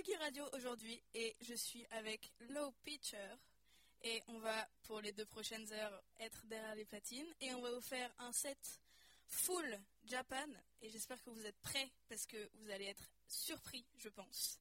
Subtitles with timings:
[0.00, 3.34] Tsugi Radio aujourd'hui et je suis avec Low Pitcher.
[4.02, 7.26] Et on va, pour les deux prochaines heures, être derrière les platines.
[7.42, 8.80] Et on va vous faire un set
[9.26, 10.46] full Japan.
[10.80, 14.58] Et j'espère que vous êtes prêts parce que vous allez être surpris, je pense.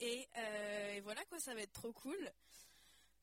[0.00, 2.32] Et, euh, voilà quoi, ça va être trop cool.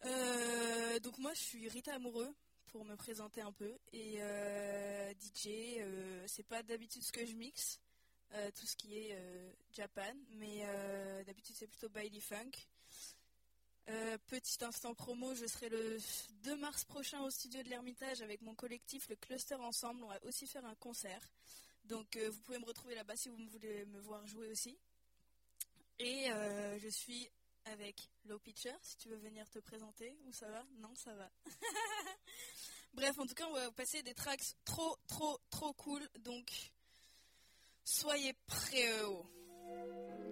[0.05, 2.33] Euh, donc moi, je suis Rita Amoureux
[2.67, 3.77] pour me présenter un peu.
[3.91, 5.83] Et euh, DJ,
[6.25, 7.81] c'est pas d'habitude ce que je mixe.
[8.55, 9.17] Tout ce qui est
[9.73, 10.65] Japan, mais
[11.25, 12.51] d'habitude c'est plutôt Bailey Funk.
[13.89, 15.97] Euh, petit instant promo, je serai le
[16.43, 20.03] 2 mars prochain au studio de l'Ermitage avec mon collectif, le Cluster Ensemble.
[20.03, 21.27] On va aussi faire un concert.
[21.85, 24.77] Donc euh, vous pouvez me retrouver là-bas si vous voulez me voir jouer aussi.
[25.97, 27.27] Et euh, je suis
[27.65, 30.15] avec Low Pitcher, si tu veux venir te présenter.
[30.27, 30.63] Ou ça va?
[30.77, 31.31] Non, ça va.
[32.93, 36.07] Bref, en tout cas, on va passer des tracks trop, trop, trop cool.
[36.19, 36.51] Donc,
[37.89, 40.28] soyez prêts.「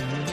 [0.00, 0.29] Bye.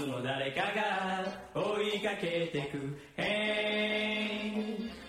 [0.00, 2.98] つの誰かが追いかけてく。
[3.20, 4.50] へ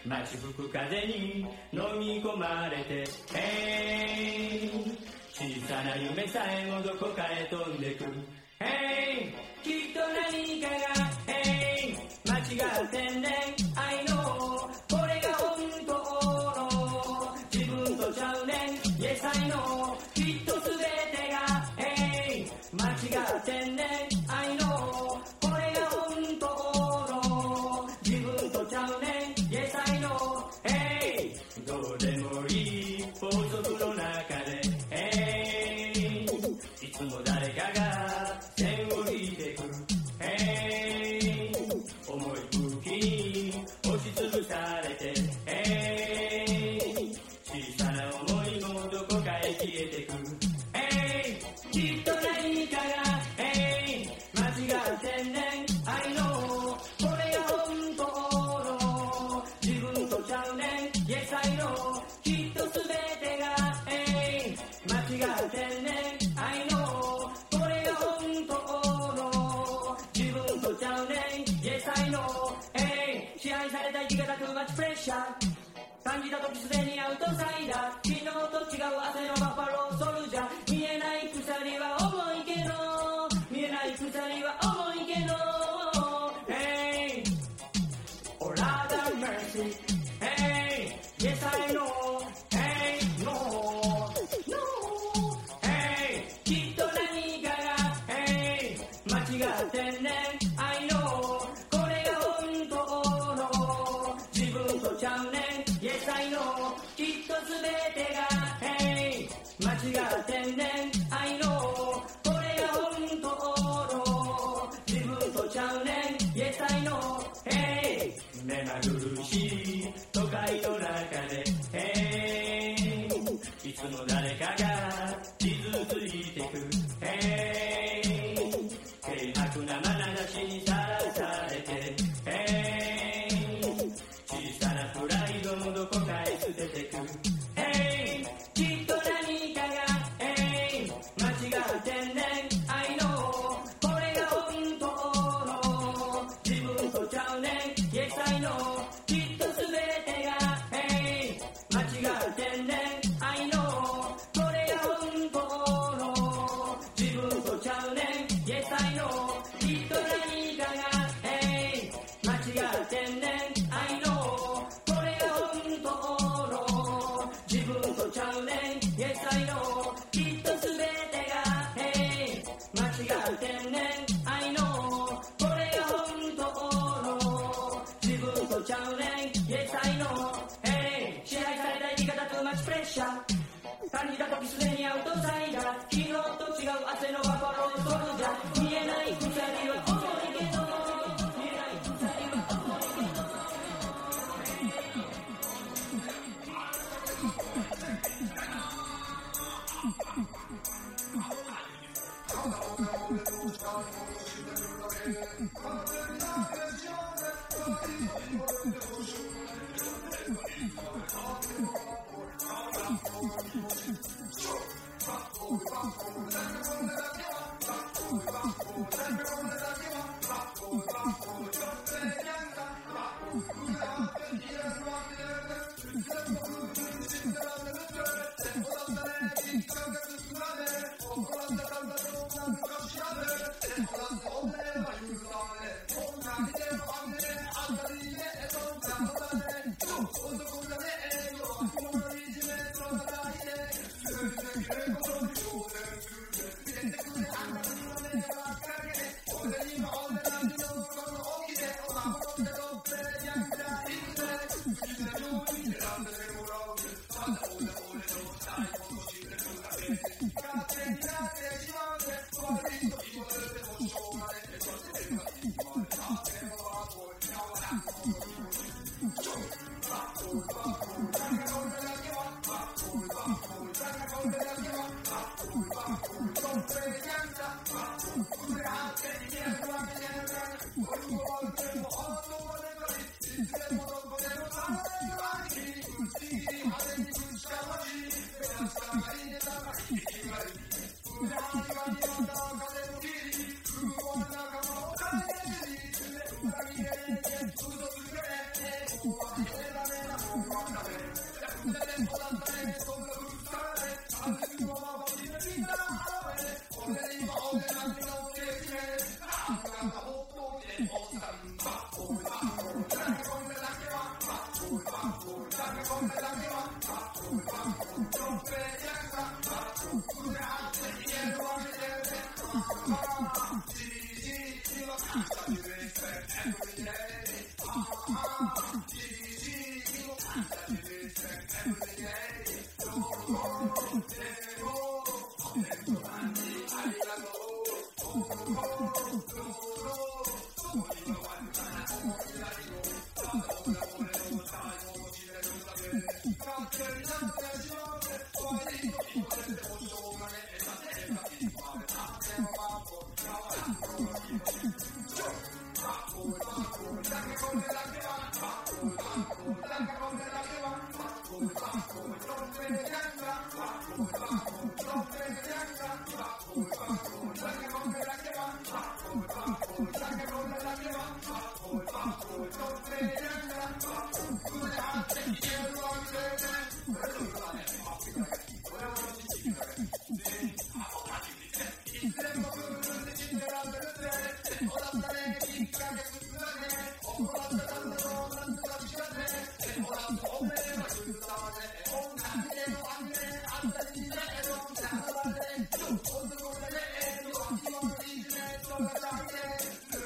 [0.06, 3.06] い街吹く風に飲み込まれて。
[3.34, 4.70] へい
[5.32, 8.04] 小さな夢さえもどこかへ飛んでく。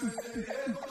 [0.06, 0.85] Yeah.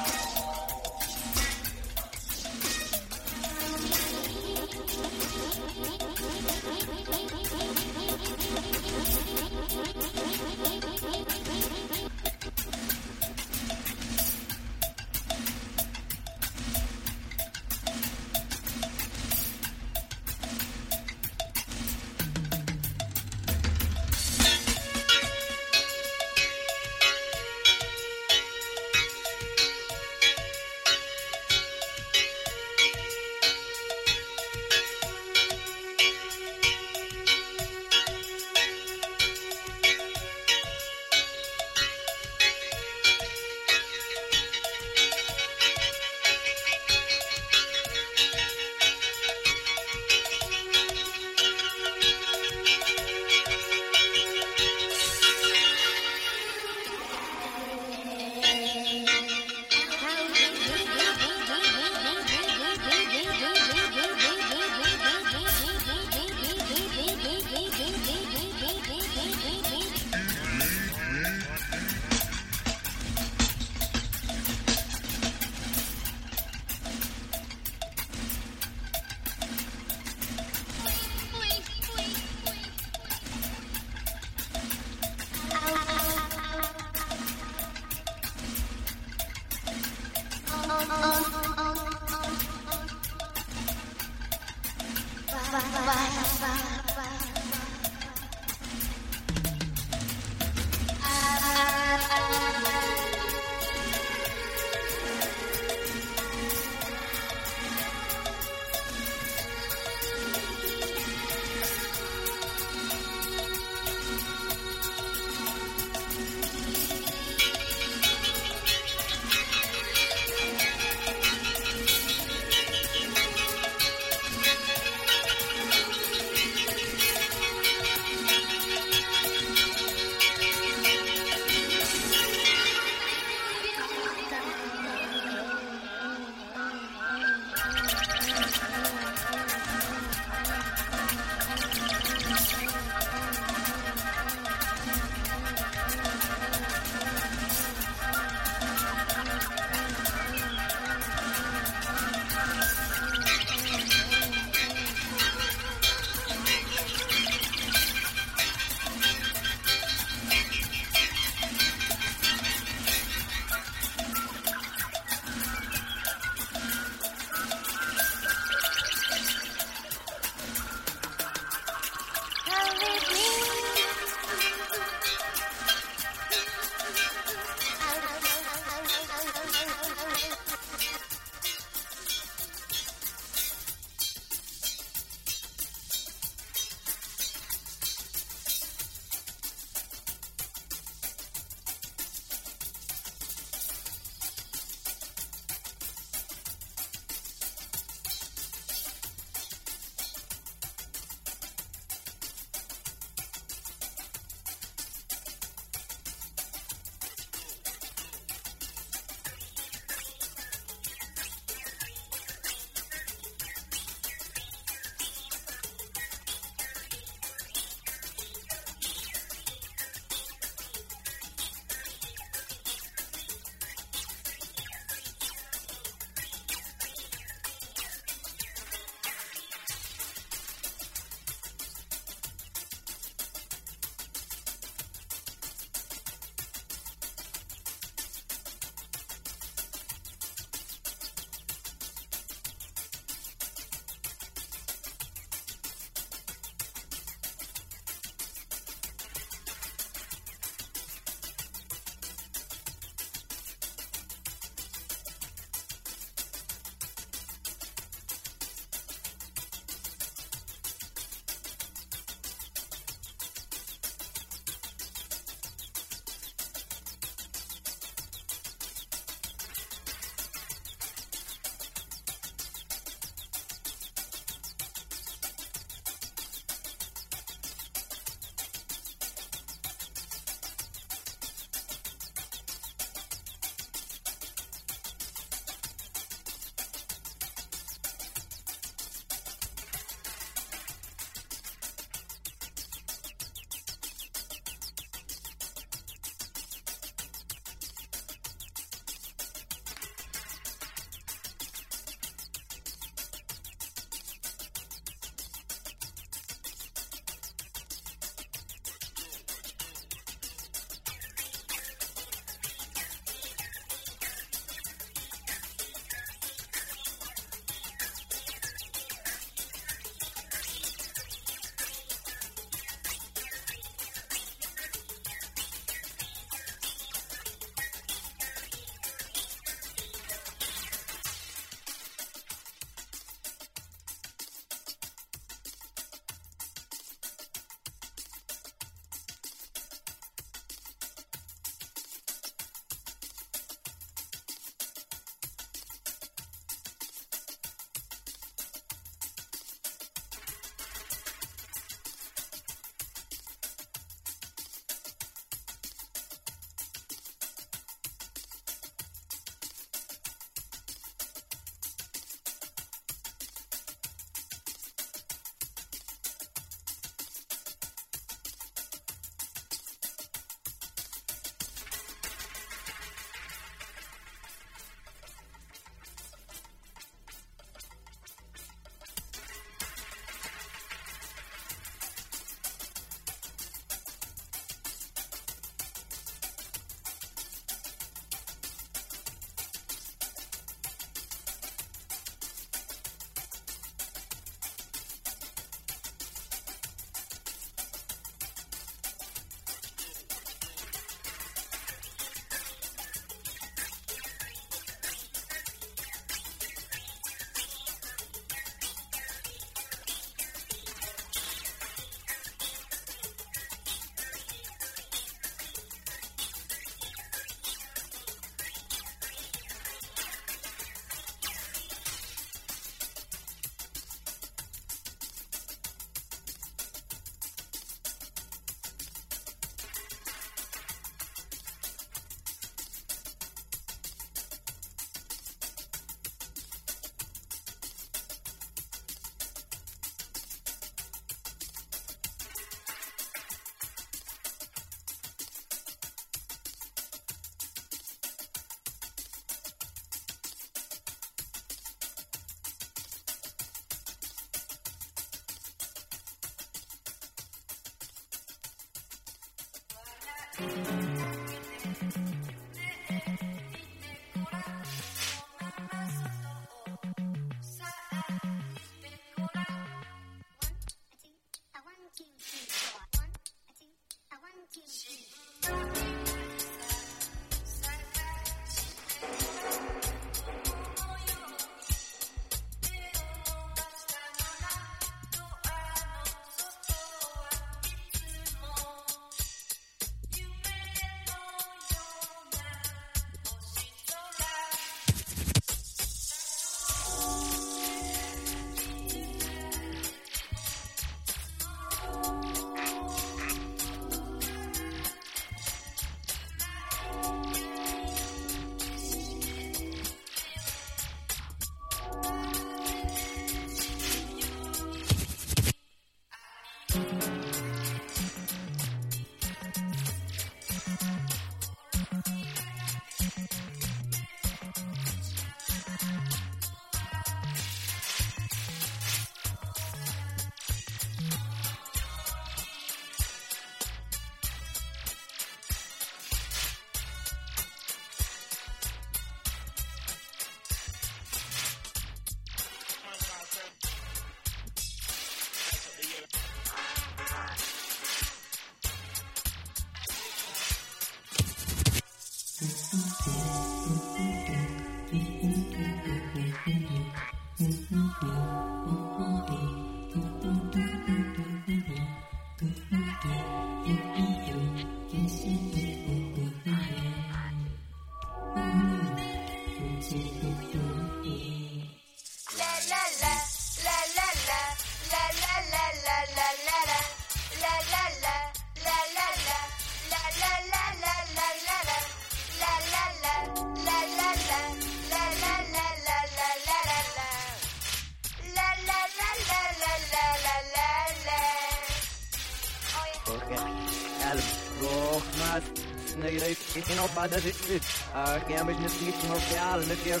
[596.96, 597.62] but as it
[597.94, 600.00] ah, Our gambish misleads from our fial, and if you're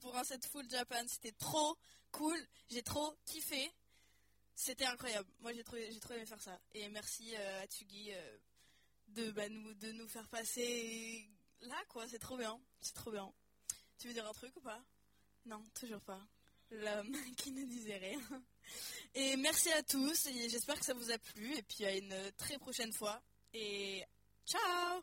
[0.00, 1.04] Pour un set full Japan.
[1.06, 1.76] C'était trop
[2.10, 2.38] cool.
[2.70, 3.70] J'ai trop kiffé.
[4.54, 5.28] C'était incroyable.
[5.40, 6.58] Moi, j'ai trop, j'ai trop aimé faire ça.
[6.74, 8.36] Et merci euh, à Tsugi euh,
[9.08, 11.26] de, bah, nous, de nous faire passer
[11.62, 12.06] là, quoi.
[12.08, 12.58] C'est trop bien.
[12.80, 13.32] C'est trop bien.
[13.98, 14.82] Tu veux dire un truc ou pas?
[15.46, 16.20] Non, toujours pas.
[16.70, 18.20] L'homme qui ne disait rien.
[19.14, 20.26] Et merci à tous.
[20.26, 21.56] Et j'espère que ça vous a plu.
[21.56, 23.22] Et puis à une très prochaine fois.
[23.54, 24.04] Et
[24.46, 25.02] ciao.